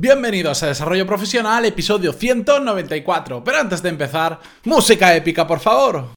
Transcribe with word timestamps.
Bienvenidos 0.00 0.62
a 0.62 0.68
Desarrollo 0.68 1.04
Profesional, 1.04 1.64
episodio 1.64 2.12
194. 2.12 3.42
Pero 3.42 3.58
antes 3.58 3.82
de 3.82 3.88
empezar, 3.88 4.38
música 4.62 5.12
épica, 5.12 5.44
por 5.44 5.58
favor. 5.58 6.10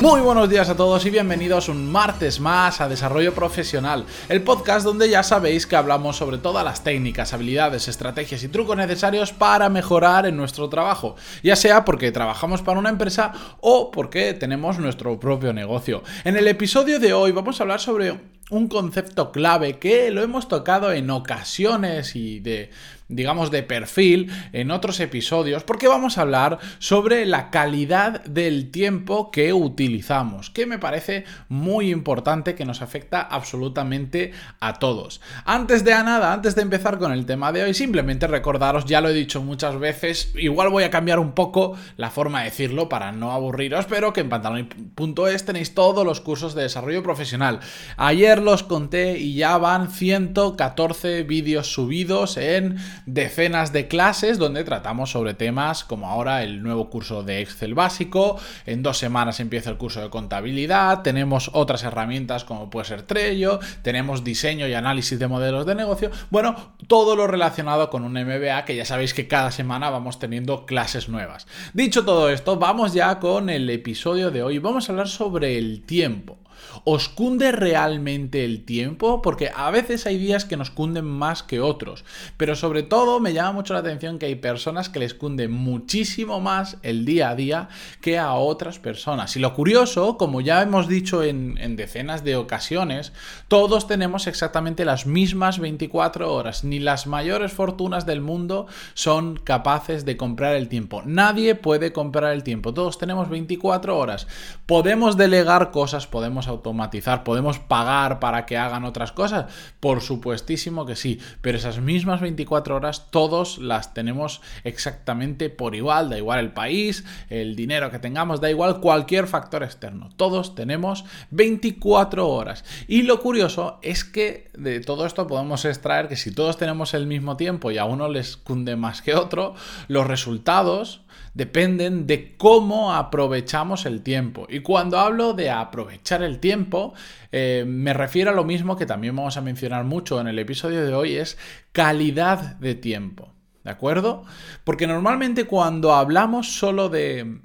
Muy 0.00 0.22
buenos 0.22 0.48
días 0.48 0.70
a 0.70 0.76
todos 0.76 1.04
y 1.04 1.10
bienvenidos 1.10 1.68
un 1.68 1.92
martes 1.92 2.40
más 2.40 2.80
a 2.80 2.88
Desarrollo 2.88 3.34
Profesional, 3.34 4.06
el 4.30 4.40
podcast 4.40 4.82
donde 4.82 5.10
ya 5.10 5.22
sabéis 5.22 5.66
que 5.66 5.76
hablamos 5.76 6.16
sobre 6.16 6.38
todas 6.38 6.64
las 6.64 6.82
técnicas, 6.82 7.34
habilidades, 7.34 7.86
estrategias 7.86 8.42
y 8.42 8.48
trucos 8.48 8.78
necesarios 8.78 9.34
para 9.34 9.68
mejorar 9.68 10.24
en 10.24 10.38
nuestro 10.38 10.70
trabajo, 10.70 11.16
ya 11.42 11.54
sea 11.54 11.84
porque 11.84 12.12
trabajamos 12.12 12.62
para 12.62 12.78
una 12.78 12.88
empresa 12.88 13.32
o 13.60 13.90
porque 13.90 14.32
tenemos 14.32 14.78
nuestro 14.78 15.20
propio 15.20 15.52
negocio. 15.52 16.02
En 16.24 16.34
el 16.38 16.48
episodio 16.48 16.98
de 16.98 17.12
hoy 17.12 17.32
vamos 17.32 17.60
a 17.60 17.64
hablar 17.64 17.80
sobre 17.80 18.18
un 18.48 18.68
concepto 18.68 19.30
clave 19.30 19.78
que 19.78 20.10
lo 20.10 20.22
hemos 20.22 20.48
tocado 20.48 20.94
en 20.94 21.10
ocasiones 21.10 22.16
y 22.16 22.40
de 22.40 22.70
digamos, 23.10 23.50
de 23.50 23.62
perfil 23.62 24.30
en 24.52 24.70
otros 24.70 25.00
episodios, 25.00 25.64
porque 25.64 25.88
vamos 25.88 26.16
a 26.16 26.22
hablar 26.22 26.58
sobre 26.78 27.26
la 27.26 27.50
calidad 27.50 28.24
del 28.24 28.70
tiempo 28.70 29.30
que 29.30 29.52
utilizamos, 29.52 30.50
que 30.50 30.66
me 30.66 30.78
parece 30.78 31.24
muy 31.48 31.90
importante, 31.90 32.54
que 32.54 32.64
nos 32.64 32.82
afecta 32.82 33.20
absolutamente 33.20 34.32
a 34.60 34.74
todos. 34.74 35.20
Antes 35.44 35.84
de 35.84 35.90
nada, 35.90 36.32
antes 36.32 36.54
de 36.54 36.62
empezar 36.62 36.98
con 36.98 37.12
el 37.12 37.26
tema 37.26 37.52
de 37.52 37.62
hoy, 37.62 37.74
simplemente 37.74 38.26
recordaros, 38.26 38.84
ya 38.84 39.00
lo 39.00 39.08
he 39.08 39.14
dicho 39.14 39.42
muchas 39.42 39.78
veces, 39.78 40.32
igual 40.36 40.70
voy 40.70 40.84
a 40.84 40.90
cambiar 40.90 41.18
un 41.18 41.32
poco 41.32 41.76
la 41.96 42.10
forma 42.10 42.38
de 42.40 42.46
decirlo 42.46 42.88
para 42.88 43.12
no 43.12 43.32
aburriros, 43.32 43.86
pero 43.86 44.12
que 44.12 44.20
en 44.20 44.28
pantalón.es 44.28 45.44
tenéis 45.44 45.74
todos 45.74 46.04
los 46.04 46.20
cursos 46.20 46.54
de 46.54 46.62
desarrollo 46.62 47.02
profesional. 47.02 47.60
Ayer 47.96 48.40
los 48.40 48.62
conté 48.62 49.18
y 49.18 49.34
ya 49.34 49.58
van 49.58 49.90
114 49.90 51.24
vídeos 51.24 51.72
subidos 51.72 52.36
en 52.36 52.76
decenas 53.06 53.72
de 53.72 53.88
clases 53.88 54.38
donde 54.38 54.64
tratamos 54.64 55.10
sobre 55.10 55.34
temas 55.34 55.84
como 55.84 56.08
ahora 56.08 56.42
el 56.42 56.62
nuevo 56.62 56.90
curso 56.90 57.22
de 57.22 57.40
Excel 57.40 57.74
básico, 57.74 58.38
en 58.66 58.82
dos 58.82 58.98
semanas 58.98 59.40
empieza 59.40 59.70
el 59.70 59.76
curso 59.76 60.00
de 60.00 60.10
contabilidad, 60.10 61.02
tenemos 61.02 61.50
otras 61.52 61.82
herramientas 61.82 62.44
como 62.44 62.70
puede 62.70 62.86
ser 62.86 63.02
Trello, 63.02 63.60
tenemos 63.82 64.24
diseño 64.24 64.66
y 64.66 64.74
análisis 64.74 65.18
de 65.18 65.28
modelos 65.28 65.66
de 65.66 65.74
negocio, 65.74 66.10
bueno, 66.30 66.74
todo 66.86 67.16
lo 67.16 67.26
relacionado 67.26 67.90
con 67.90 68.04
un 68.04 68.12
MBA 68.12 68.64
que 68.64 68.76
ya 68.76 68.84
sabéis 68.84 69.14
que 69.14 69.28
cada 69.28 69.50
semana 69.50 69.90
vamos 69.90 70.18
teniendo 70.18 70.66
clases 70.66 71.08
nuevas. 71.08 71.46
Dicho 71.72 72.04
todo 72.04 72.30
esto, 72.30 72.56
vamos 72.56 72.92
ya 72.92 73.18
con 73.18 73.50
el 73.50 73.68
episodio 73.70 74.30
de 74.30 74.42
hoy, 74.42 74.58
vamos 74.58 74.88
a 74.88 74.92
hablar 74.92 75.08
sobre 75.08 75.58
el 75.58 75.82
tiempo. 75.82 76.38
¿Os 76.84 77.08
cunde 77.08 77.52
realmente 77.52 78.44
el 78.44 78.64
tiempo? 78.64 79.22
Porque 79.22 79.50
a 79.54 79.70
veces 79.70 80.06
hay 80.06 80.18
días 80.18 80.44
que 80.44 80.56
nos 80.56 80.70
cunden 80.70 81.04
más 81.04 81.42
que 81.42 81.60
otros, 81.60 82.04
pero 82.36 82.56
sobre 82.56 82.82
todo 82.82 83.20
me 83.20 83.32
llama 83.32 83.52
mucho 83.52 83.74
la 83.74 83.80
atención 83.80 84.18
que 84.18 84.26
hay 84.26 84.36
personas 84.36 84.88
que 84.88 84.98
les 84.98 85.14
cunde 85.14 85.48
muchísimo 85.48 86.40
más 86.40 86.78
el 86.82 87.04
día 87.04 87.30
a 87.30 87.34
día 87.34 87.68
que 88.00 88.18
a 88.18 88.34
otras 88.34 88.78
personas. 88.78 89.36
Y 89.36 89.40
lo 89.40 89.54
curioso, 89.54 90.16
como 90.16 90.40
ya 90.40 90.62
hemos 90.62 90.88
dicho 90.88 91.22
en, 91.22 91.76
decenas 91.76 92.24
de 92.24 92.36
ocasiones, 92.36 93.12
todos 93.48 93.86
tenemos 93.86 94.26
exactamente 94.26 94.84
las 94.84 95.06
mismas 95.06 95.58
24 95.58 96.32
horas, 96.32 96.64
ni 96.64 96.78
las 96.78 97.06
mayores 97.06 97.52
fortunas 97.52 98.06
del 98.06 98.20
mundo 98.20 98.66
son 98.94 99.36
capaces 99.36 100.04
de 100.04 100.16
comprar 100.16 100.54
el 100.54 100.68
tiempo. 100.68 101.02
Nadie 101.04 101.54
puede 101.54 101.92
comprar 101.92 102.32
el 102.32 102.42
tiempo, 102.42 102.74
todos 102.74 102.98
tenemos 102.98 103.28
24 103.28 103.96
horas. 103.96 104.26
Podemos 104.66 105.16
delegar 105.16 105.70
cosas, 105.70 106.06
podemos 106.06 106.48
automatizar, 106.50 107.24
podemos 107.24 107.58
pagar 107.58 108.20
para 108.20 108.46
que 108.46 108.58
hagan 108.58 108.84
otras 108.84 109.12
cosas, 109.12 109.46
por 109.80 110.00
supuestísimo 110.00 110.86
que 110.86 110.96
sí, 110.96 111.20
pero 111.40 111.58
esas 111.58 111.80
mismas 111.80 112.20
24 112.20 112.76
horas 112.76 113.10
todos 113.10 113.58
las 113.58 113.94
tenemos 113.94 114.42
exactamente 114.64 115.50
por 115.50 115.74
igual, 115.74 116.10
da 116.10 116.18
igual 116.18 116.40
el 116.40 116.52
país, 116.52 117.04
el 117.28 117.56
dinero 117.56 117.90
que 117.90 117.98
tengamos, 117.98 118.40
da 118.40 118.50
igual 118.50 118.80
cualquier 118.80 119.26
factor 119.26 119.62
externo, 119.62 120.10
todos 120.16 120.54
tenemos 120.54 121.04
24 121.30 122.28
horas. 122.28 122.64
Y 122.86 123.02
lo 123.02 123.20
curioso 123.20 123.78
es 123.82 124.04
que 124.04 124.50
de 124.54 124.80
todo 124.80 125.06
esto 125.06 125.26
podemos 125.26 125.64
extraer 125.64 126.08
que 126.08 126.16
si 126.16 126.32
todos 126.32 126.56
tenemos 126.56 126.94
el 126.94 127.06
mismo 127.06 127.36
tiempo 127.36 127.70
y 127.70 127.78
a 127.78 127.84
uno 127.84 128.08
les 128.08 128.36
cunde 128.36 128.76
más 128.76 129.02
que 129.02 129.14
otro, 129.14 129.54
los 129.88 130.06
resultados 130.06 131.02
dependen 131.34 132.06
de 132.06 132.36
cómo 132.36 132.92
aprovechamos 132.94 133.86
el 133.86 134.02
tiempo. 134.02 134.46
Y 134.48 134.60
cuando 134.60 134.98
hablo 134.98 135.32
de 135.32 135.50
aprovechar 135.50 136.22
el 136.22 136.29
tiempo, 136.38 136.94
eh, 137.32 137.64
me 137.66 137.92
refiero 137.92 138.30
a 138.30 138.34
lo 138.34 138.44
mismo 138.44 138.76
que 138.76 138.86
también 138.86 139.16
vamos 139.16 139.36
a 139.36 139.40
mencionar 139.40 139.84
mucho 139.84 140.20
en 140.20 140.28
el 140.28 140.38
episodio 140.38 140.84
de 140.84 140.94
hoy, 140.94 141.16
es 141.16 141.38
calidad 141.72 142.56
de 142.56 142.74
tiempo. 142.74 143.32
¿De 143.64 143.70
acuerdo? 143.70 144.24
Porque 144.64 144.86
normalmente 144.86 145.44
cuando 145.44 145.92
hablamos 145.94 146.52
solo 146.52 146.88
de 146.88 147.40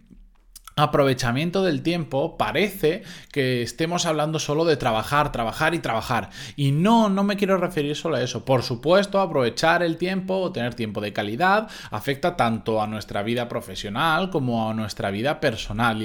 aprovechamiento 0.78 1.64
del 1.64 1.82
tiempo 1.82 2.38
parece 2.38 3.04
que 3.32 3.62
estemos 3.62 4.06
hablando 4.06 4.40
solo 4.40 4.66
de 4.66 4.76
trabajar, 4.76 5.32
trabajar 5.32 5.74
y 5.74 5.80
trabajar. 5.80 6.30
Y 6.58 6.72
no, 6.74 7.10
no 7.10 7.24
me 7.24 7.38
quiero 7.38 7.58
referir 7.58 7.96
solo 7.96 8.18
a 8.18 8.22
eso. 8.22 8.44
Por 8.44 8.62
supuesto, 8.62 9.22
aprovechar 9.22 9.84
el 9.84 9.98
tiempo 9.98 10.36
o 10.36 10.52
tener 10.52 10.74
tiempo 10.74 11.00
de 11.00 11.14
calidad 11.14 11.70
afecta 11.92 12.36
tanto 12.36 12.82
a 12.82 12.88
nuestra 12.88 13.24
vida 13.24 13.48
profesional 13.48 14.30
como 14.30 14.70
a 14.70 14.74
nuestra 14.74 15.12
vida 15.12 15.40
personal. 15.40 15.96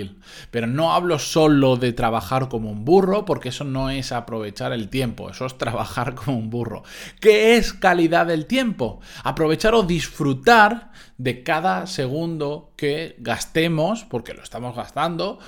Pero 0.53 0.67
no 0.69 0.93
hablo 0.93 1.19
solo 1.19 1.77
de 1.77 1.93
trabajar 1.93 2.49
como 2.49 2.71
un 2.71 2.85
burro 2.85 3.25
porque 3.25 3.49
eso 3.49 3.65
no 3.65 3.91
es 3.91 4.13
aprovechar 4.13 4.73
el 4.73 4.89
tiempo, 4.89 5.31
eso 5.31 5.47
es 5.47 5.59
trabajar 5.59 6.15
como 6.15 6.39
un 6.39 6.49
burro. 6.49 6.85
¿Qué 7.21 7.57
es 7.57 7.73
calidad 7.73 8.27
del 8.27 8.47
tiempo? 8.47 9.01
Aprovechar 9.25 9.75
o 9.75 9.83
disfrutar 9.83 10.93
de 11.19 11.43
cada 11.43 11.87
segundo 11.87 12.70
que 12.81 13.15
gastemos, 13.19 14.05
porque 14.05 14.33
lo 14.33 14.43
estamos 14.43 14.75
gastando, 14.75 15.39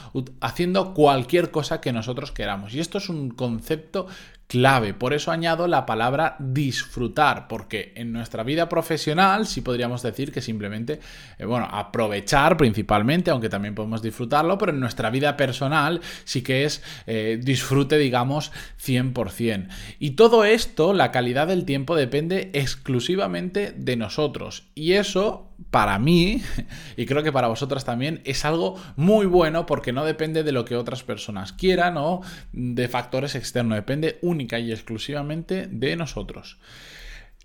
haciendo 0.43 0.93
cualquier 0.93 1.51
cosa 1.51 1.81
que 1.81 1.91
nosotros 1.91 2.31
queramos. 2.31 2.75
Y 2.75 2.81
esto 2.81 2.99
es 2.99 3.09
un 3.09 3.31
concepto 3.31 4.07
clave. 4.53 4.93
Por 4.93 5.15
eso 5.15 5.31
añado 5.31 5.67
la 5.67 5.87
palabra 5.87 6.37
disfrutar, 6.39 7.49
porque 7.49 7.95
en 7.97 8.13
nuestra 8.13 8.43
vida 8.43 8.69
profesional 8.69 9.47
sí 9.47 9.63
podríamos 9.63 10.03
decir 10.03 10.31
que 10.31 10.43
simplemente, 10.43 11.01
eh, 11.39 11.47
bueno, 11.47 11.67
aprovechar 11.73 12.59
principalmente, 12.59 13.31
aunque 13.31 13.49
también 13.49 13.75
podemos 13.75 14.03
disfrutarlo, 14.03 14.59
pero 14.59 14.73
en 14.73 14.81
nuestra 14.81 15.09
vida 15.09 15.39
personal 15.39 16.03
sí 16.25 16.43
que 16.43 16.65
es 16.65 16.83
eh, 17.07 17.41
disfrute, 17.43 17.97
digamos, 17.97 18.53
100%. 18.85 19.69
Y 19.99 20.11
todo 20.11 20.45
esto, 20.45 20.93
la 20.93 21.13
calidad 21.13 21.47
del 21.47 21.65
tiempo 21.65 21.97
depende 21.97 22.51
exclusivamente 22.53 23.73
de 23.75 23.97
nosotros. 23.97 24.65
Y 24.75 24.93
eso 24.93 25.52
para 25.71 25.99
mí, 25.99 26.43
y 26.97 27.07
creo 27.07 27.23
que 27.23 27.33
para 27.33 27.49
vosotras 27.49 27.85
también, 27.85 28.21
es 28.25 28.45
algo 28.45 28.81
muy 28.97 29.27
bueno 29.27 29.67
porque 29.67 29.93
no 29.93 30.05
depende 30.05 30.43
de 30.43 30.53
lo 30.53 30.65
que 30.65 30.77
otras 30.77 31.03
personas 31.03 31.53
quieran 31.53 31.97
o 31.97 32.23
de 32.53 32.89
factores 32.89 33.35
externos, 33.35 33.77
depende 33.77 34.19
única 34.23 34.59
y 34.59 34.73
exclusivamente 34.73 35.69
de 35.71 35.97
nosotros. 35.97 36.59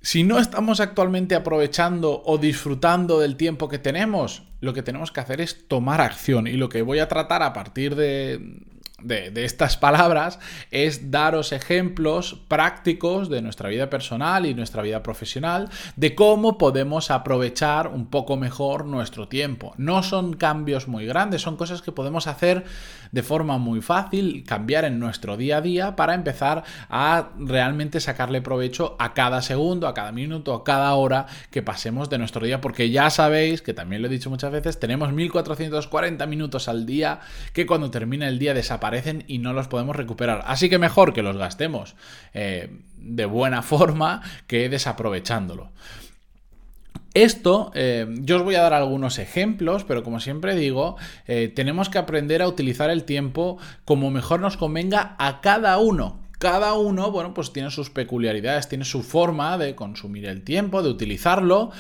Si 0.02 0.24
no 0.24 0.40
estamos 0.40 0.80
actualmente 0.80 1.36
aprovechando 1.36 2.22
o 2.24 2.38
disfrutando 2.38 3.20
del 3.20 3.36
tiempo 3.36 3.68
que 3.68 3.80
tenemos, 3.80 4.44
lo 4.62 4.74
que 4.74 4.84
tenemos 4.84 5.12
que 5.12 5.20
hacer 5.20 5.42
es 5.42 5.68
tomar 5.68 6.02
acción 6.02 6.48
y 6.48 6.54
lo 6.54 6.70
que 6.70 6.82
voy 6.82 7.00
a 7.00 7.08
tratar 7.08 7.42
a 7.42 7.54
partir 7.54 7.96
de, 7.96 8.40
de, 9.04 9.32
estas 9.46 9.78
palabras 9.78 10.40
es 10.72 11.12
daros 11.12 11.52
ejemplos 11.52 12.42
prácticos 12.48 13.30
de 13.30 13.44
nuestra 13.44 13.70
vida 13.70 13.92
personal 13.92 14.48
y 14.48 14.56
nuestra 14.56 14.82
vida 14.82 15.04
profesional 15.04 15.70
de 15.96 16.16
cómo 16.16 16.58
podemos 16.58 17.12
aprovechar 17.12 17.88
un 17.90 18.08
poco 18.08 18.38
mejor 18.38 18.86
nuestro 18.86 19.28
tiempo. 19.28 19.76
No 19.78 20.02
son 20.02 20.34
cambios 20.34 20.88
muy 20.88 21.06
grandes, 21.06 21.44
son 21.44 21.58
cosas 21.58 21.84
que 21.84 21.92
podemos 21.92 22.26
hacer 22.26 22.66
de 23.12 23.24
forma 23.24 23.58
muy 23.58 23.82
fácil, 23.82 24.44
cambiar 24.46 24.84
en 24.84 25.00
nuestro 25.00 25.38
día 25.38 25.58
a 25.58 25.62
día 25.62 25.96
para 25.96 26.16
empezar 26.16 26.64
a 26.90 27.30
realmente 27.38 28.00
sacarle 28.00 28.42
provecho 28.42 28.96
a 29.00 29.14
cada 29.14 29.42
segundo, 29.42 29.88
a 29.88 29.94
cada 29.94 30.12
minuto, 30.12 30.54
a 30.54 30.64
cada 30.64 30.94
hora 30.96 31.28
que 31.52 31.62
pasemos 31.62 32.10
de 32.10 32.18
nuestro 32.18 32.46
día, 32.46 32.62
porque 32.62 32.90
ya 32.90 33.10
sabéis, 33.10 33.62
que 33.62 33.74
también 33.74 34.02
lo 34.02 34.08
he 34.08 34.12
dicho 34.12 34.30
muchas 34.30 34.52
veces, 34.52 34.80
tenemos 34.80 35.14
1440 35.14 36.26
minutos 36.26 36.68
al 36.68 36.86
día 36.86 37.20
que 37.54 37.66
cuando 37.66 37.92
termina 37.92 38.28
el 38.28 38.40
día 38.40 38.54
y 39.28 39.38
no 39.40 39.54
los 39.54 39.68
podemos 39.68 39.96
recuperar. 39.96 40.44
Así 40.46 40.70
que 40.70 40.78
mejor 40.78 41.14
que 41.14 41.22
los 41.22 41.38
gastemos 41.38 41.96
eh, 42.34 42.70
de 42.98 43.26
buena 43.26 43.62
forma 43.64 44.22
que 44.48 44.70
desaprovechándolo. 44.70 45.72
Esto, 47.14 47.72
eh, 47.74 48.06
yo 48.22 48.38
os 48.38 48.44
voy 48.44 48.56
a 48.56 48.62
dar 48.62 48.74
algunos 48.74 49.18
ejemplos, 49.18 49.84
pero 49.84 50.04
como 50.04 50.20
siempre 50.20 50.56
digo, 50.56 50.98
eh, 51.26 51.52
tenemos 51.56 51.90
que 51.90 51.98
aprender 51.98 52.44
a 52.44 52.48
utilizar 52.48 52.92
el 52.92 53.06
tiempo 53.06 53.58
como 53.86 54.12
mejor 54.12 54.40
nos 54.40 54.56
convenga 54.56 55.16
a 55.18 55.42
cada 55.42 55.80
uno. 55.80 56.20
Cada 56.38 56.74
uno, 56.74 57.10
bueno, 57.10 57.34
pues 57.34 57.52
tiene 57.52 57.72
sus 57.72 57.90
peculiaridades, 57.90 58.70
tiene 58.70 58.86
su 58.86 59.02
forma 59.02 59.58
de 59.58 59.74
consumir 59.74 60.28
el 60.28 60.44
tiempo, 60.44 60.84
de 60.84 60.90
utilizarlo, 60.90 61.72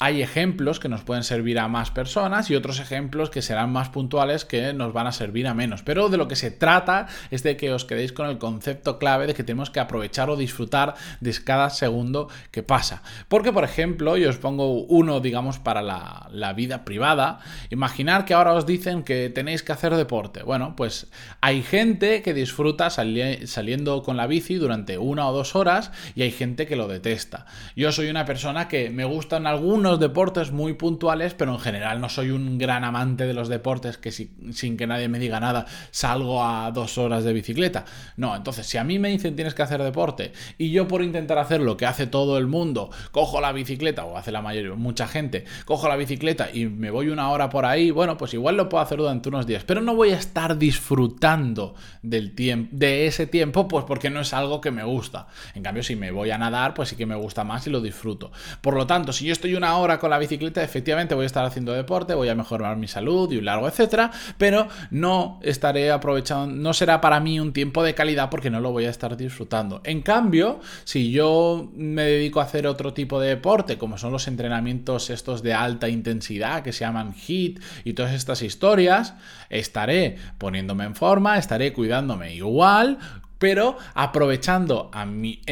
hay 0.00 0.22
ejemplos 0.22 0.80
que 0.80 0.88
nos 0.88 1.02
pueden 1.02 1.22
servir 1.22 1.58
a 1.60 1.68
más 1.68 1.92
personas 1.92 2.50
y 2.50 2.56
otros 2.56 2.80
ejemplos 2.80 3.30
que 3.30 3.42
serán 3.42 3.70
más 3.70 3.90
puntuales 3.90 4.44
que 4.44 4.72
nos 4.72 4.92
van 4.92 5.06
a 5.06 5.12
servir 5.12 5.46
a 5.46 5.54
menos. 5.54 5.82
Pero 5.82 6.08
de 6.08 6.16
lo 6.16 6.26
que 6.26 6.34
se 6.34 6.50
trata 6.50 7.06
es 7.30 7.44
de 7.44 7.56
que 7.56 7.72
os 7.72 7.84
quedéis 7.84 8.12
con 8.12 8.28
el 8.28 8.38
concepto 8.38 8.98
clave 8.98 9.28
de 9.28 9.34
que 9.34 9.44
tenemos 9.44 9.70
que 9.70 9.78
aprovechar 9.78 10.30
o 10.30 10.36
disfrutar 10.36 10.94
de 11.20 11.32
cada 11.44 11.70
segundo 11.70 12.28
que 12.50 12.64
pasa. 12.64 13.02
Porque, 13.28 13.52
por 13.52 13.62
ejemplo, 13.62 14.16
yo 14.16 14.30
os 14.30 14.38
pongo 14.38 14.82
uno, 14.82 15.20
digamos, 15.20 15.60
para 15.60 15.80
la, 15.80 16.52
vida 16.54 16.84
privada. 16.84 17.40
Imaginar 17.70 18.24
que 18.24 18.34
ahora 18.34 18.52
os 18.52 18.66
dicen 18.66 19.02
que 19.02 19.30
tenéis 19.30 19.62
que 19.62 19.72
hacer 19.72 19.94
deporte. 19.94 20.42
Bueno, 20.42 20.74
pues 20.76 21.06
hay 21.40 21.62
gente 21.62 22.22
que 22.22 22.34
disfruta 22.34 22.90
saliendo 22.90 24.02
con 24.02 24.16
la 24.16 24.26
bici 24.26 24.56
durante 24.56 24.98
una 24.98 25.28
o 25.28 25.32
dos 25.32 25.56
horas 25.56 25.90
y 26.14 26.22
hay 26.22 26.30
gente 26.30 26.66
que 26.66 26.76
lo 26.76 26.88
detesta. 26.88 27.46
Yo 27.74 27.90
soy 27.92 28.08
una 28.08 28.24
persona 28.24 28.68
que 28.68 28.90
me 28.90 29.04
gustan 29.04 29.46
algunos 29.46 29.83
deportes 29.98 30.52
muy 30.52 30.74
puntuales, 30.74 31.34
pero 31.34 31.52
en 31.52 31.60
general 31.60 32.00
no 32.00 32.08
soy 32.08 32.30
un 32.30 32.58
gran 32.58 32.84
amante 32.84 33.26
de 33.26 33.34
los 33.34 33.48
deportes 33.48 33.98
que 33.98 34.10
sin 34.10 34.76
que 34.76 34.86
nadie 34.86 35.08
me 35.08 35.18
diga 35.18 35.40
nada 35.40 35.66
salgo 35.90 36.44
a 36.44 36.70
dos 36.72 36.98
horas 36.98 37.24
de 37.24 37.32
bicicleta. 37.32 37.84
No, 38.16 38.34
entonces 38.34 38.66
si 38.66 38.78
a 38.78 38.84
mí 38.84 38.98
me 38.98 39.10
dicen 39.10 39.36
tienes 39.36 39.54
que 39.54 39.62
hacer 39.62 39.82
deporte 39.82 40.32
y 40.58 40.70
yo 40.70 40.88
por 40.88 41.02
intentar 41.02 41.38
hacer 41.38 41.60
lo 41.60 41.76
que 41.76 41.86
hace 41.86 42.06
todo 42.06 42.38
el 42.38 42.46
mundo, 42.46 42.90
cojo 43.12 43.40
la 43.40 43.52
bicicleta 43.52 44.04
o 44.04 44.16
hace 44.16 44.32
la 44.32 44.42
mayoría, 44.42 44.74
mucha 44.74 45.06
gente, 45.06 45.44
cojo 45.64 45.88
la 45.88 45.96
bicicleta 45.96 46.48
y 46.52 46.66
me 46.66 46.90
voy 46.90 47.08
una 47.08 47.30
hora 47.30 47.48
por 47.48 47.64
ahí, 47.64 47.90
bueno, 47.90 48.16
pues 48.16 48.34
igual 48.34 48.56
lo 48.56 48.68
puedo 48.68 48.82
hacer 48.82 48.98
durante 48.98 49.28
unos 49.28 49.46
días, 49.46 49.64
pero 49.64 49.80
no 49.80 49.94
voy 49.94 50.10
a 50.10 50.16
estar 50.16 50.58
disfrutando 50.58 51.74
del 52.02 52.34
tiempo, 52.34 52.70
de 52.72 53.06
ese 53.06 53.26
tiempo, 53.26 53.68
pues 53.68 53.84
porque 53.84 54.10
no 54.10 54.20
es 54.20 54.32
algo 54.32 54.60
que 54.60 54.70
me 54.70 54.84
gusta. 54.84 55.28
En 55.54 55.62
cambio, 55.62 55.82
si 55.82 55.96
me 55.96 56.10
voy 56.10 56.30
a 56.30 56.38
nadar, 56.38 56.74
pues 56.74 56.88
sí 56.90 56.96
que 56.96 57.06
me 57.06 57.14
gusta 57.14 57.44
más 57.44 57.66
y 57.66 57.70
lo 57.70 57.80
disfruto. 57.80 58.32
Por 58.60 58.74
lo 58.74 58.86
tanto, 58.86 59.12
si 59.12 59.26
yo 59.26 59.32
estoy 59.32 59.54
una 59.54 59.73
hora 59.76 59.98
con 59.98 60.10
la 60.10 60.18
bicicleta, 60.18 60.62
efectivamente 60.62 61.14
voy 61.14 61.24
a 61.24 61.26
estar 61.26 61.44
haciendo 61.44 61.72
deporte, 61.72 62.14
voy 62.14 62.28
a 62.28 62.34
mejorar 62.34 62.76
mi 62.76 62.88
salud 62.88 63.30
y 63.32 63.38
un 63.38 63.44
largo 63.44 63.68
etcétera, 63.68 64.10
pero 64.38 64.68
no 64.90 65.38
estaré 65.42 65.90
aprovechando, 65.90 66.54
no 66.54 66.72
será 66.72 67.00
para 67.00 67.20
mí 67.20 67.40
un 67.40 67.52
tiempo 67.52 67.82
de 67.82 67.94
calidad 67.94 68.30
porque 68.30 68.50
no 68.50 68.60
lo 68.60 68.72
voy 68.72 68.86
a 68.86 68.90
estar 68.90 69.16
disfrutando. 69.16 69.80
En 69.84 70.02
cambio, 70.02 70.60
si 70.84 71.10
yo 71.10 71.70
me 71.74 72.02
dedico 72.04 72.40
a 72.40 72.44
hacer 72.44 72.66
otro 72.66 72.92
tipo 72.92 73.20
de 73.20 73.28
deporte, 73.28 73.78
como 73.78 73.98
son 73.98 74.12
los 74.12 74.28
entrenamientos 74.28 75.10
estos 75.10 75.42
de 75.42 75.54
alta 75.54 75.88
intensidad 75.88 76.62
que 76.62 76.72
se 76.72 76.84
llaman 76.84 77.14
HIT 77.14 77.60
y 77.84 77.92
todas 77.94 78.12
estas 78.12 78.42
historias, 78.42 79.14
estaré 79.50 80.16
poniéndome 80.38 80.84
en 80.84 80.94
forma, 80.94 81.38
estaré 81.38 81.72
cuidándome 81.72 82.34
igual, 82.34 82.98
pero 83.44 83.76
aprovechando 83.92 84.88
a 84.90 85.04
mi, 85.04 85.42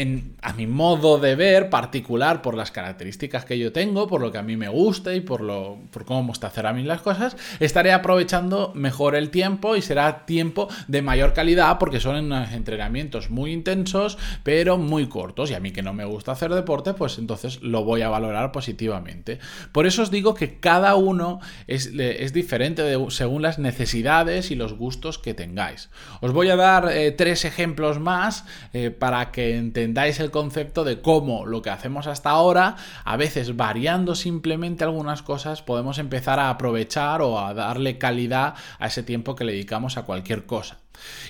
a 0.41 0.53
mi 0.55 0.67
modo 0.67 1.19
de 1.19 1.35
ver 1.35 1.69
particular 1.69 2.41
por 2.41 2.55
las 2.55 2.71
características 2.71 3.45
que 3.45 3.59
yo 3.59 3.71
tengo, 3.71 4.09
por 4.09 4.23
lo 4.23 4.33
que 4.33 4.39
a 4.39 4.43
mí 4.43 4.57
me 4.57 4.71
gusta 4.71 5.15
y 5.15 5.21
por, 5.21 5.43
lo, 5.43 5.77
por 5.91 6.07
cómo 6.07 6.23
me 6.23 6.29
gusta 6.29 6.47
hacer 6.47 6.67
a 6.67 6.73
mí 6.73 6.85
las 6.85 7.03
cosas, 7.03 7.37
estaré 7.61 7.93
aprovechando 7.93 8.73
mejor 8.75 9.15
el 9.15 9.29
tiempo 9.29 9.77
y 9.77 9.83
será 9.83 10.25
tiempo 10.25 10.69
de 10.89 11.03
mayor 11.03 11.35
calidad 11.35 11.79
porque 11.79 12.01
son 12.01 12.33
entrenamientos 12.33 13.29
muy 13.29 13.53
intensos 13.53 14.17
pero 14.43 14.79
muy 14.79 15.11
cortos 15.11 15.51
y 15.51 15.55
a 15.55 15.61
mí 15.61 15.71
que 15.71 15.83
no 15.83 15.93
me 15.93 16.07
gusta 16.07 16.33
hacer 16.33 16.55
deporte 16.55 16.95
pues 16.95 17.19
entonces 17.19 17.61
lo 17.61 17.85
voy 17.85 18.01
a 18.01 18.09
valorar 18.09 18.53
positivamente. 18.53 19.39
Por 19.71 19.87
eso 19.87 20.01
os 20.01 20.11
digo 20.11 20.33
que 20.33 20.61
cada 20.61 20.95
uno 20.95 21.41
es, 21.67 21.89
es 21.99 22.33
diferente 22.33 22.97
según 23.11 23.43
las 23.43 23.59
necesidades 23.59 24.51
y 24.51 24.55
los 24.55 24.73
gustos 24.73 25.19
que 25.19 25.35
tengáis. 25.35 25.91
Os 26.23 26.33
voy 26.33 26.49
a 26.49 26.57
dar 26.57 26.91
eh, 26.91 27.11
tres 27.11 27.45
ejemplos 27.45 27.82
más 27.99 28.45
eh, 28.73 28.91
para 28.91 29.31
que 29.31 29.57
entendáis 29.57 30.21
el 30.21 30.31
concepto 30.31 30.85
de 30.85 31.01
cómo 31.01 31.47
lo 31.47 31.63
que 31.63 31.71
hacemos 31.71 32.07
hasta 32.07 32.31
ahora, 32.31 32.77
a 33.05 33.17
veces 33.17 33.57
variando 33.57 34.15
simplemente 34.15 34.85
algunas 34.85 35.23
cosas, 35.23 35.63
podemos 35.63 35.99
empezar 35.99 36.39
a 36.39 36.51
aprovechar 36.51 37.23
o 37.23 37.39
a 37.39 37.55
darle 37.55 37.99
calidad 37.99 38.55
a 38.79 38.87
ese 38.87 39.03
tiempo 39.03 39.35
que 39.35 39.45
le 39.45 39.53
dedicamos 39.53 39.97
a 39.97 40.05
cualquier 40.05 40.47
cosa. 40.47 40.79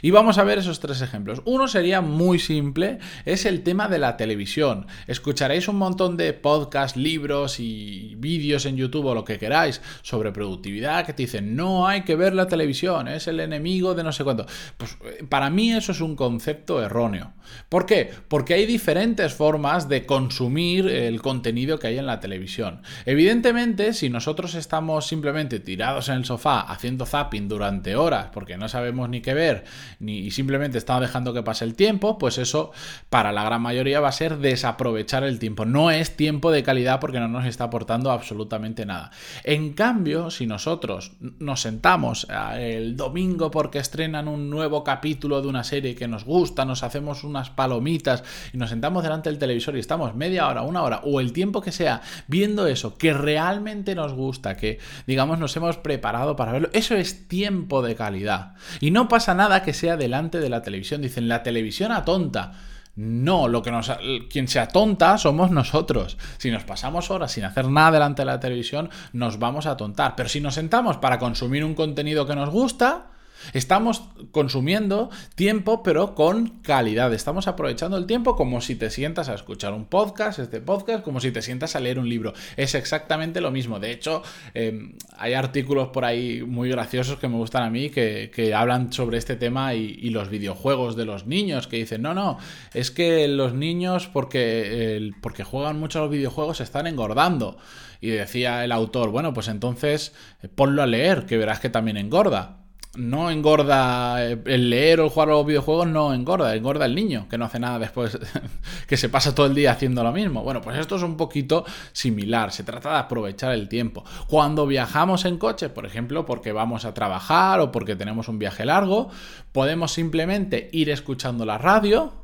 Y 0.03 0.11
vamos 0.11 0.39
a 0.39 0.45
ver 0.45 0.59
esos 0.59 0.81
tres 0.81 1.01
ejemplos. 1.01 1.43
Uno 1.45 1.69
sería 1.69 2.01
muy 2.01 2.39
simple, 2.39 2.99
es 3.25 3.47
el 3.47 3.63
tema 3.63 3.89
de 3.89 3.99
la 3.99 4.17
televisión. 4.17 4.87
Escucharéis 5.07 5.69
un 5.69 5.77
montón 5.77 6.17
de 6.17 6.33
podcasts, 6.33 6.97
libros 6.97 7.61
y 7.61 8.15
vídeos 8.19 8.67
en 8.67 8.77
YouTube 8.77 9.07
o 9.07 9.15
lo 9.15 9.25
que 9.25 9.39
queráis 9.39 9.81
sobre 10.03 10.33
productividad 10.33 11.07
que 11.07 11.13
te 11.13 11.23
dicen 11.23 11.57
no 11.57 11.87
hay 11.87 12.03
que 12.03 12.17
ver 12.17 12.35
la 12.35 12.47
televisión, 12.47 13.09
es 13.09 13.27
el 13.29 13.41
enemigo 13.41 13.95
de 13.95 14.05
no 14.05 14.13
sé 14.13 14.25
cuánto. 14.25 14.47
Pues 14.77 14.97
eh, 15.05 15.25
para 15.29 15.51
mí 15.51 15.73
eso 15.73 15.93
es 15.93 16.01
un 16.01 16.17
concepto 16.17 16.83
erróneo. 16.83 17.33
¿Por 17.69 17.87
qué? 17.87 18.11
Porque 18.29 18.55
hay 18.55 18.67
diferentes 18.67 19.35
formas 19.35 19.89
de 19.89 20.07
consumir 20.07 20.89
el 20.89 21.21
contenido 21.21 21.79
que 21.79 21.89
hay 21.89 21.99
en 21.99 22.07
la 22.07 22.21
televisión. 22.21 22.83
Evidentemente, 23.05 23.93
si 23.93 24.09
nosotros 24.11 24.55
estamos 24.55 25.07
simplemente 25.07 25.61
tirados 25.61 26.09
en 26.09 26.17
el 26.17 26.25
sofá 26.25 26.61
haciendo 26.61 27.07
zapping 27.07 27.49
durante 27.49 27.97
horas 27.97 28.29
porque 28.33 28.57
no 28.57 28.69
sabemos 28.69 29.09
ni 29.09 29.21
qué 29.21 29.35
ver, 29.35 29.52
ni 29.99 30.23
y 30.23 30.31
simplemente 30.31 30.79
estamos 30.79 31.03
dejando 31.03 31.35
que 31.35 31.43
pase 31.43 31.65
el 31.65 31.75
tiempo, 31.75 32.19
pues 32.19 32.39
eso 32.39 32.73
para 33.11 33.33
la 33.33 33.45
gran 33.45 33.61
mayoría 33.61 34.01
va 34.01 34.09
a 34.09 34.13
ser 34.13 34.39
desaprovechar 34.39 35.25
el 35.25 35.39
tiempo. 35.39 35.65
No 35.65 35.91
es 35.91 36.17
tiempo 36.17 36.51
de 36.51 36.63
calidad 36.63 37.01
porque 37.01 37.21
no 37.21 37.29
nos 37.29 37.47
está 37.47 37.65
aportando 37.65 38.11
absolutamente 38.11 38.87
nada. 38.87 39.11
En 39.45 39.73
cambio, 39.73 40.31
si 40.31 40.47
nosotros 40.47 41.13
nos 41.21 41.61
sentamos 41.61 42.27
eh, 42.31 42.77
el 42.77 42.97
domingo 42.97 43.51
porque 43.51 43.79
estrenan 43.79 44.29
un 44.29 44.49
nuevo 44.49 44.85
capítulo 44.85 45.43
de 45.43 45.49
una 45.49 45.65
serie 45.65 45.95
que 45.95 46.09
nos 46.09 46.25
gusta, 46.25 46.65
nos 46.65 46.83
hacemos 46.83 47.25
unas 47.25 47.51
palomitas 47.51 48.23
y 48.53 48.59
nos 48.59 48.71
sentamos 48.71 49.03
delante 49.03 49.29
del 49.29 49.39
televisor 49.39 49.77
y 49.77 49.81
estamos 49.81 50.15
media 50.15 50.49
hora, 50.49 50.63
una 50.63 50.83
hora 50.83 51.01
o 51.05 51.21
el 51.21 51.33
tiempo 51.33 51.61
que 51.61 51.73
sea 51.73 52.03
viendo 52.27 52.67
eso 52.67 52.97
que 52.97 53.13
realmente 53.13 53.95
nos 53.95 54.13
gusta, 54.13 54.57
que 54.57 54.79
digamos 55.07 55.39
nos 55.39 55.57
hemos 55.57 55.77
preparado 55.77 56.37
para 56.37 56.53
verlo, 56.53 56.69
eso 56.73 56.95
es 56.95 57.29
tiempo 57.29 57.83
de 57.83 57.95
calidad. 57.95 58.55
Y 58.81 58.91
no 58.91 59.09
pasa 59.09 59.35
nada 59.35 59.42
nada 59.43 59.63
que 59.63 59.73
sea 59.73 59.97
delante 59.97 60.39
de 60.39 60.49
la 60.49 60.63
televisión. 60.63 61.03
Dicen, 61.03 61.29
la 61.29 61.43
televisión 61.43 61.91
atonta. 61.91 62.53
No, 62.95 63.49
lo 63.49 63.63
que 63.63 63.73
nos, 63.73 63.91
quien 64.31 64.47
se 64.47 64.61
atonta 64.61 65.19
somos 65.19 65.51
nosotros. 65.51 66.17
Si 66.39 66.51
nos 66.51 66.63
pasamos 66.63 67.11
horas 67.11 67.33
sin 67.33 67.45
hacer 67.45 67.67
nada 67.67 67.91
delante 67.91 68.23
de 68.23 68.27
la 68.27 68.39
televisión, 68.39 68.91
nos 69.13 69.39
vamos 69.39 69.67
a 69.67 69.73
atontar. 69.73 70.15
Pero 70.15 70.29
si 70.29 70.41
nos 70.41 70.55
sentamos 70.55 70.99
para 70.99 71.19
consumir 71.19 71.65
un 71.65 71.75
contenido 71.75 72.27
que 72.27 72.37
nos 72.37 72.51
gusta, 72.51 73.07
Estamos 73.53 74.03
consumiendo 74.31 75.11
tiempo, 75.35 75.83
pero 75.83 76.15
con 76.15 76.49
calidad. 76.63 77.13
Estamos 77.13 77.49
aprovechando 77.49 77.97
el 77.97 78.07
tiempo 78.07 78.37
como 78.37 78.61
si 78.61 78.77
te 78.77 78.91
sientas 78.91 79.29
a 79.29 79.35
escuchar 79.35 79.73
un 79.73 79.85
podcast, 79.85 80.39
este 80.39 80.61
podcast, 80.61 81.05
como 81.05 81.21
si 81.21 81.33
te 81.33 81.43
sientas 81.43 81.77
a 81.77 81.81
leer 81.81 81.99
un 81.99 82.09
libro. 82.09 82.33
Es 82.57 82.75
exactamente 82.75 83.41
lo 83.41 83.51
mismo. 83.51 83.81
De 83.81 83.91
hecho, 83.91 84.23
em, 84.55 84.95
hay 85.17 85.35
artículos 85.35 85.89
por 85.89 86.05
ahí 86.05 86.43
muy 86.43 86.69
graciosos 86.69 87.19
que 87.19 87.29
me 87.29 87.37
gustan 87.37 87.63
a 87.63 87.71
mí 87.71 87.91
que, 87.91 88.53
hablan 88.55 88.93
sobre 88.93 89.19
este 89.19 89.37
tema 89.37 89.75
y, 89.75 90.11
los 90.13 90.29
videojuegos 90.29 90.95
de 90.95 91.07
los 91.07 91.27
niños 91.27 91.67
que 91.67 91.79
dicen, 91.79 92.03
no, 92.03 92.13
no, 92.13 92.39
es 92.75 92.91
que 92.91 93.27
los 93.29 93.55
niños 93.55 94.09
porque, 94.13 95.11
porque 95.23 95.43
juegan 95.43 95.81
mucho 95.81 96.01
a 96.01 96.03
los 96.03 96.11
videojuegos 96.11 96.61
están 96.61 96.87
engordando. 96.87 97.57
Y 98.01 98.11
decía 98.11 98.65
el 98.65 98.73
autor, 98.73 99.11
bueno, 99.11 99.33
pues 99.33 99.49
entonces 99.49 100.13
eh, 100.43 100.49
ponlo 100.49 100.83
a 100.83 100.87
leer, 100.87 101.25
que 101.25 101.39
verás 101.39 101.61
que 101.61 101.71
también 101.71 101.97
engorda 101.97 102.62
no 102.95 103.31
engorda 103.31 104.23
el 104.23 104.69
leer 104.69 105.01
o 105.01 105.05
el 105.05 105.11
jugar 105.11 105.31
a 105.31 105.33
los 105.33 105.47
videojuegos, 105.47 105.87
no 105.87 106.13
engorda, 106.13 106.55
engorda 106.55 106.85
el 106.85 106.95
niño, 106.95 107.27
que 107.29 107.39
no 107.39 107.47
hace 107.47 107.59
nada 107.59 107.79
después, 107.79 108.19
que 108.87 108.97
se 108.97 109.09
pasa 109.09 109.35
todo 109.35 109.47
el 109.47 109.55
día 109.55 109.73
haciendo 109.73 110.03
lo 110.03 110.13
mismo. 110.13 110.43
Bueno, 110.43 110.61
pues 110.61 110.79
esto 110.79 110.97
es 110.97 111.03
un 111.03 111.17
poquito 111.17 111.65
similar, 111.93 112.53
se 112.53 112.65
trata 112.65 112.91
de 112.93 112.99
aprovechar 112.99 113.53
el 113.53 113.69
tiempo. 113.69 114.05
Cuando 114.27 114.67
viajamos 114.67 115.25
en 115.25 115.39
coche, 115.39 115.71
por 115.71 115.87
ejemplo, 115.87 116.27
porque 116.27 116.53
vamos 116.53 116.85
a 116.85 116.93
trabajar 116.93 117.61
o 117.61 117.73
porque 117.73 117.97
tenemos 117.97 118.29
un 118.29 118.39
viaje 118.39 118.67
largo, 118.67 119.09
podemos 119.53 119.93
simplemente 119.93 120.69
ir 120.73 120.91
escuchando 120.91 121.47
la 121.47 121.57
radio, 121.57 122.22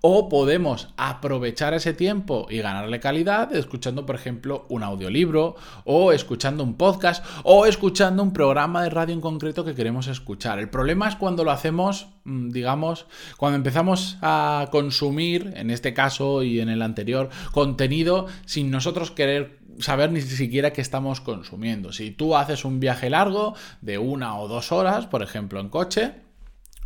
o 0.00 0.28
podemos 0.28 0.88
aprovechar 0.96 1.74
ese 1.74 1.92
tiempo 1.92 2.46
y 2.50 2.58
ganarle 2.58 3.00
calidad 3.00 3.54
escuchando, 3.54 4.06
por 4.06 4.14
ejemplo, 4.14 4.66
un 4.68 4.82
audiolibro 4.82 5.56
o 5.84 6.12
escuchando 6.12 6.62
un 6.62 6.74
podcast 6.74 7.24
o 7.42 7.66
escuchando 7.66 8.22
un 8.22 8.32
programa 8.32 8.82
de 8.82 8.90
radio 8.90 9.14
en 9.14 9.20
concreto 9.20 9.64
que 9.64 9.74
queremos 9.74 10.06
escuchar. 10.06 10.58
El 10.58 10.70
problema 10.70 11.08
es 11.08 11.16
cuando 11.16 11.44
lo 11.44 11.50
hacemos, 11.50 12.08
mm, 12.24 12.50
digamos, 12.50 13.06
cuando 13.36 13.56
empezamos 13.56 14.18
a 14.22 14.68
consumir, 14.70 15.52
en 15.56 15.70
este 15.70 15.94
caso 15.94 16.42
y 16.42 16.60
en 16.60 16.68
el 16.68 16.82
anterior, 16.82 17.30
contenido 17.52 18.26
sin 18.44 18.70
nosotros 18.70 19.10
querer 19.10 19.58
saber 19.78 20.10
ni 20.10 20.20
siquiera 20.22 20.72
qué 20.72 20.80
estamos 20.80 21.20
consumiendo. 21.20 21.92
Si 21.92 22.10
tú 22.10 22.36
haces 22.36 22.64
un 22.64 22.80
viaje 22.80 23.10
largo 23.10 23.54
de 23.80 23.98
una 23.98 24.38
o 24.38 24.48
dos 24.48 24.72
horas, 24.72 25.06
por 25.06 25.22
ejemplo, 25.22 25.60
en 25.60 25.68
coche, 25.68 26.25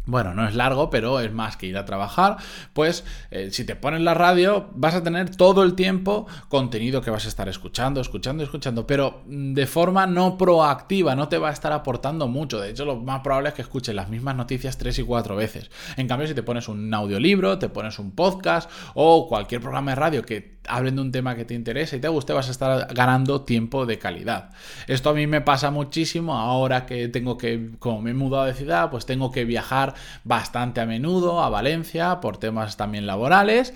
bueno, 0.07 0.35
no 0.35 0.47
es 0.47 0.55
largo, 0.55 0.91
pero 0.91 1.21
es 1.21 1.33
más 1.33 1.57
que 1.57 1.67
ir 1.67 1.77
a 1.77 1.85
trabajar, 1.85 2.39
pues 2.73 3.05
eh, 3.31 3.51
si 3.53 3.65
te 3.65 3.77
pones 3.77 4.01
la 4.01 4.15
radio 4.15 4.71
vas 4.75 4.95
a 4.95 5.03
tener 5.03 5.35
todo 5.37 5.63
el 5.63 5.75
tiempo 5.75 6.27
contenido 6.49 7.03
que 7.03 7.11
vas 7.11 7.27
a 7.27 7.29
estar 7.29 7.49
escuchando, 7.49 8.01
escuchando, 8.01 8.43
escuchando, 8.43 8.87
pero 8.87 9.23
mm, 9.27 9.55
de 9.55 9.67
forma 9.67 10.07
no 10.07 10.37
proactiva, 10.37 11.15
no 11.15 11.29
te 11.29 11.39
va 11.39 11.51
a 11.51 11.53
estar 11.53 11.73
aportando 11.73 12.29
mucho. 12.29 12.61
De 12.61 12.71
hecho, 12.71 12.85
lo 12.85 12.97
más 12.97 13.21
probable 13.21 13.51
es 13.51 13.55
que 13.55 13.63
escuches 13.63 13.95
las 13.95 14.09
mismas 14.09 14.37
noticias 14.37 14.79
tres 14.79 14.99
y 14.99 15.03
cuatro 15.03 15.37
veces. 15.37 15.71
En 15.97 16.09
cambio, 16.09 16.27
si 16.27 16.35
te 16.35 16.43
pones 16.43 16.69
un 16.69 16.93
audiolibro, 16.93 17.59
te 17.59 17.69
pones 17.69 17.99
un 17.99 18.13
podcast 18.13 18.71
o 18.95 19.29
cualquier 19.29 19.61
programa 19.61 19.93
de 19.93 19.97
radio 19.97 20.23
que 20.23 20.60
hablen 20.71 20.97
de 20.97 21.03
un 21.03 21.13
tema 21.13 21.35
que 21.35 21.45
te 21.45 21.55
interesa 21.55 21.97
y 21.97 22.01
te 22.01 22.09
guste, 22.09 22.33
vas 22.33 22.49
a 22.49 22.53
estar 22.53 22.95
ganando 22.95 23.43
tiempo 23.43 23.87
de 23.87 23.99
calidad. 23.99 24.51
Esto 24.87 25.11
a 25.11 25.15
mí 25.15 25.27
me 25.27 25.41
pasa 25.41 25.71
muchísimo 25.71 26.35
ahora 26.35 26.87
que 26.87 27.09
tengo 27.09 27.37
que, 27.37 27.71
como 27.79 28.01
me 28.01 28.13
he 28.13 28.15
mudado 28.15 28.45
de 28.45 28.55
ciudad, 28.55 28.91
pues 28.91 29.07
tengo 29.07 29.31
que 29.31 29.45
viajar 29.45 29.95
bastante 30.25 30.81
a 30.81 30.87
menudo 30.87 31.43
a 31.43 31.49
Valencia 31.49 32.21
por 32.21 32.39
temas 32.39 32.77
también 32.77 33.07
laborales. 33.07 33.75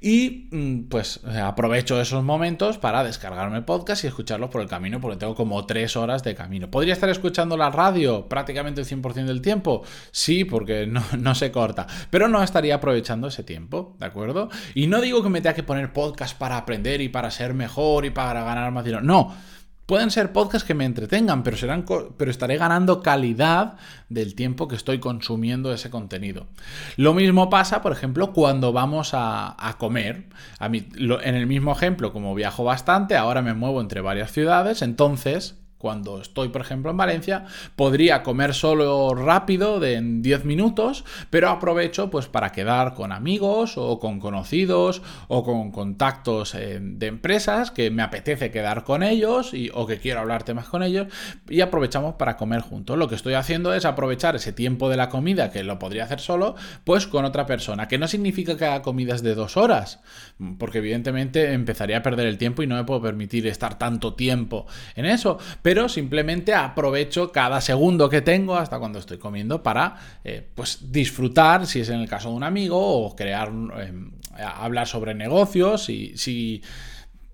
Y 0.00 0.48
mm, 0.52 0.88
pues 0.88 1.20
aprovecho 1.24 2.00
esos 2.00 2.22
momentos 2.22 2.78
para 2.78 3.02
descargarme 3.02 3.58
el 3.58 3.64
podcast 3.64 4.04
y 4.04 4.06
escucharlo 4.06 4.48
por 4.48 4.62
el 4.62 4.68
camino, 4.68 5.00
porque 5.00 5.16
tengo 5.16 5.34
como 5.34 5.66
tres 5.66 5.96
horas 5.96 6.22
de 6.22 6.34
camino. 6.34 6.70
¿Podría 6.70 6.92
estar 6.92 7.08
escuchando 7.08 7.56
la 7.56 7.70
radio 7.70 8.28
prácticamente 8.28 8.80
el 8.80 8.86
100% 8.86 9.24
del 9.24 9.42
tiempo? 9.42 9.82
Sí, 10.12 10.44
porque 10.44 10.86
no, 10.90 11.02
no, 11.18 11.34
se 11.34 11.50
corta, 11.50 11.86
pero 12.10 12.28
no 12.28 12.42
estaría 12.42 12.76
aprovechando 12.76 13.28
ese 13.28 13.42
tiempo, 13.42 13.96
¿de 13.98 14.06
acuerdo? 14.06 14.48
Y 14.74 14.86
no 14.86 15.00
digo 15.00 15.22
que 15.22 15.30
me 15.30 15.40
tenga 15.40 15.54
que 15.54 15.62
poner 15.64 15.92
podcast 15.92 16.38
para 16.38 16.56
aprender 16.56 17.00
y 17.00 17.08
para 17.08 17.30
ser 17.30 17.54
mejor 17.54 18.04
y 18.04 18.10
para 18.10 18.44
ganar 18.44 18.70
más 18.70 18.84
dinero, 18.84 19.02
no. 19.02 19.34
Pueden 19.88 20.10
ser 20.10 20.32
podcasts 20.32 20.68
que 20.68 20.74
me 20.74 20.84
entretengan, 20.84 21.42
pero, 21.42 21.56
serán 21.56 21.86
pero 22.18 22.30
estaré 22.30 22.58
ganando 22.58 23.02
calidad 23.02 23.76
del 24.10 24.34
tiempo 24.34 24.68
que 24.68 24.76
estoy 24.76 24.98
consumiendo 24.98 25.72
ese 25.72 25.88
contenido. 25.88 26.46
Lo 26.98 27.14
mismo 27.14 27.48
pasa, 27.48 27.80
por 27.80 27.92
ejemplo, 27.92 28.34
cuando 28.34 28.74
vamos 28.74 29.12
a, 29.14 29.56
comer. 29.78 30.26
A 30.58 30.68
mí, 30.68 30.86
en 30.98 31.34
el 31.34 31.46
mismo 31.46 31.72
ejemplo, 31.72 32.12
como 32.12 32.34
viajo 32.34 32.64
bastante, 32.64 33.16
ahora 33.16 33.40
me 33.40 33.54
muevo 33.54 33.80
entre 33.80 34.02
varias 34.02 34.30
ciudades, 34.30 34.82
entonces 34.82 35.56
cuando 35.78 36.20
estoy, 36.20 36.48
por 36.48 36.60
ejemplo, 36.60 36.90
en 36.90 36.96
Valencia, 36.96 37.46
podría 37.76 38.22
comer 38.22 38.52
solo 38.52 39.14
rápido 39.14 39.80
de 39.80 39.94
en 39.94 40.22
10 40.22 40.44
minutos, 40.44 41.04
pero 41.30 41.48
aprovecho 41.48 42.10
pues 42.10 42.26
para 42.26 42.52
quedar 42.52 42.94
con 42.94 43.12
amigos 43.12 43.74
o 43.76 43.98
con 43.98 44.20
conocidos 44.20 45.02
o 45.28 45.44
con 45.44 45.70
contactos 45.70 46.54
eh, 46.54 46.78
de 46.80 47.06
empresas 47.06 47.70
que 47.70 47.90
me 47.90 48.02
apetece 48.02 48.50
quedar 48.50 48.84
con 48.84 49.02
ellos 49.02 49.54
y, 49.54 49.70
o 49.72 49.86
que 49.86 49.98
quiero 49.98 50.20
hablar 50.20 50.42
temas 50.42 50.68
con 50.68 50.82
ellos 50.82 51.06
y 51.48 51.60
aprovechamos 51.60 52.14
para 52.14 52.36
comer 52.36 52.60
juntos. 52.60 52.98
Lo 52.98 53.08
que 53.08 53.14
estoy 53.14 53.34
haciendo 53.34 53.74
es 53.74 53.84
aprovechar 53.84 54.36
ese 54.36 54.52
tiempo 54.52 54.88
de 54.88 54.96
la 54.96 55.08
comida 55.08 55.50
que 55.50 55.62
lo 55.64 55.78
podría 55.78 56.04
hacer 56.04 56.20
solo, 56.20 56.56
pues 56.84 57.06
con 57.06 57.24
otra 57.24 57.46
persona, 57.46 57.88
que 57.88 57.98
no 57.98 58.08
significa 58.08 58.56
que 58.56 58.64
haga 58.64 58.82
comidas 58.82 59.22
de 59.22 59.34
dos 59.34 59.56
horas, 59.56 60.00
porque 60.58 60.78
evidentemente 60.78 61.52
empezaría 61.52 61.98
a 61.98 62.02
perder 62.02 62.26
el 62.26 62.38
tiempo 62.38 62.62
y 62.62 62.66
no 62.66 62.76
me 62.76 62.84
puedo 62.84 63.02
permitir 63.02 63.46
estar 63.46 63.78
tanto 63.78 64.14
tiempo 64.14 64.66
en 64.96 65.06
eso 65.06 65.38
simplemente 65.88 66.54
aprovecho 66.54 67.30
cada 67.30 67.60
segundo 67.60 68.08
que 68.08 68.22
tengo 68.22 68.56
hasta 68.56 68.78
cuando 68.78 68.98
estoy 68.98 69.18
comiendo 69.18 69.62
para 69.62 69.96
eh, 70.24 70.46
pues 70.54 70.92
disfrutar, 70.92 71.66
si 71.66 71.80
es 71.80 71.88
en 71.88 72.00
el 72.00 72.08
caso 72.08 72.30
de 72.30 72.36
un 72.36 72.44
amigo, 72.44 72.78
o 72.78 73.14
crear, 73.14 73.52
eh, 73.78 73.92
hablar 74.38 74.86
sobre 74.86 75.14
negocios, 75.14 75.88
y 75.90 76.16
si 76.16 76.62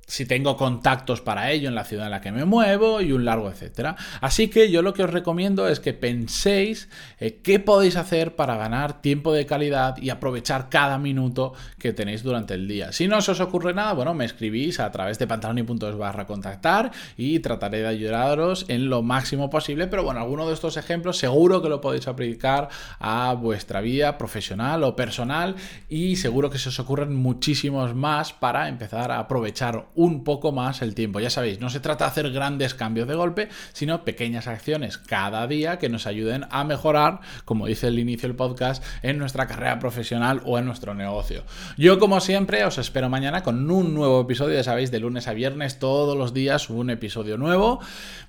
si 0.06 0.26
tengo 0.26 0.56
contactos 0.56 1.20
para 1.20 1.50
ello 1.50 1.68
en 1.68 1.74
la 1.74 1.84
ciudad 1.84 2.06
en 2.06 2.12
la 2.12 2.20
que 2.20 2.32
me 2.32 2.44
muevo 2.44 3.00
y 3.00 3.12
un 3.12 3.24
largo 3.24 3.50
etcétera. 3.50 3.96
Así 4.20 4.48
que 4.48 4.70
yo 4.70 4.82
lo 4.82 4.94
que 4.94 5.04
os 5.04 5.10
recomiendo 5.10 5.68
es 5.68 5.80
que 5.80 5.92
penséis 5.92 6.88
eh, 7.18 7.40
qué 7.42 7.60
podéis 7.60 7.96
hacer 7.96 8.36
para 8.36 8.56
ganar 8.56 9.00
tiempo 9.00 9.32
de 9.32 9.46
calidad 9.46 9.96
y 9.98 10.10
aprovechar 10.10 10.68
cada 10.68 10.98
minuto 10.98 11.54
que 11.78 11.92
tenéis 11.92 12.22
durante 12.22 12.54
el 12.54 12.68
día. 12.68 12.92
Si 12.92 13.08
no 13.08 13.18
os 13.18 13.40
ocurre 13.40 13.74
nada, 13.74 13.92
bueno, 13.92 14.14
me 14.14 14.24
escribís 14.24 14.80
a 14.80 14.90
través 14.90 15.18
de 15.18 15.26
pantaloni.es 15.26 15.96
barra 15.96 16.26
contactar 16.26 16.92
y 17.16 17.40
trataré 17.40 17.80
de 17.80 17.88
ayudaros 17.88 18.66
en 18.68 18.88
lo 18.88 19.02
máximo 19.02 19.50
posible, 19.50 19.86
pero 19.86 20.04
bueno, 20.04 20.20
alguno 20.20 20.46
de 20.46 20.54
estos 20.54 20.76
ejemplos 20.76 21.18
seguro 21.18 21.62
que 21.62 21.68
lo 21.68 21.80
podéis 21.80 22.08
aplicar 22.08 22.68
a 22.98 23.34
vuestra 23.34 23.80
vida 23.80 24.18
profesional 24.18 24.84
o 24.84 24.96
personal 24.96 25.56
y 25.88 26.16
seguro 26.16 26.50
que 26.50 26.58
se 26.58 26.68
os 26.68 26.78
ocurren 26.78 27.14
muchísimos 27.14 27.94
más 27.94 28.32
para 28.32 28.68
empezar 28.68 29.10
a 29.10 29.18
aprovechar 29.18 29.86
un 29.94 30.24
poco 30.24 30.52
más 30.52 30.82
el 30.82 30.94
tiempo. 30.94 31.20
Ya 31.20 31.30
sabéis, 31.30 31.60
no 31.60 31.70
se 31.70 31.80
trata 31.80 32.04
de 32.04 32.10
hacer 32.10 32.30
grandes 32.32 32.74
cambios 32.74 33.08
de 33.08 33.14
golpe, 33.14 33.48
sino 33.72 34.04
pequeñas 34.04 34.46
acciones 34.46 34.98
cada 34.98 35.46
día 35.46 35.78
que 35.78 35.88
nos 35.88 36.06
ayuden 36.06 36.46
a 36.50 36.64
mejorar, 36.64 37.20
como 37.44 37.66
dice 37.66 37.88
el 37.88 37.98
inicio 37.98 38.28
del 38.28 38.36
podcast, 38.36 38.84
en 39.02 39.18
nuestra 39.18 39.46
carrera 39.46 39.78
profesional 39.78 40.42
o 40.44 40.58
en 40.58 40.66
nuestro 40.66 40.94
negocio. 40.94 41.44
Yo, 41.76 41.98
como 41.98 42.20
siempre, 42.20 42.64
os 42.64 42.78
espero 42.78 43.08
mañana 43.08 43.42
con 43.42 43.70
un 43.70 43.94
nuevo 43.94 44.20
episodio, 44.20 44.54
ya 44.54 44.64
sabéis, 44.64 44.90
de 44.90 45.00
lunes 45.00 45.28
a 45.28 45.32
viernes, 45.32 45.78
todos 45.78 46.16
los 46.16 46.34
días 46.34 46.70
un 46.70 46.90
episodio 46.90 47.36
nuevo. 47.36 47.80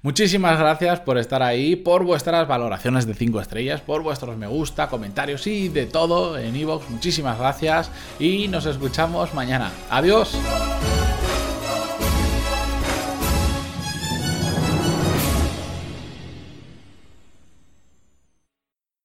Muchísimas 0.01 0.59
gracias 0.59 0.99
por 0.99 1.17
estar 1.17 1.41
ahí, 1.41 1.75
por 1.75 2.03
vuestras 2.03 2.47
valoraciones 2.47 3.07
de 3.07 3.13
5 3.13 3.41
estrellas, 3.41 3.81
por 3.81 4.03
vuestros 4.03 4.37
me 4.37 4.47
gusta, 4.47 4.87
comentarios 4.87 5.47
y 5.47 5.69
de 5.69 5.85
todo 5.85 6.37
en 6.37 6.55
iVoox. 6.55 6.89
Muchísimas 6.89 7.37
gracias 7.37 7.91
y 8.19 8.47
nos 8.47 8.65
escuchamos 8.65 9.33
mañana. 9.33 9.71
Adiós. 9.89 10.37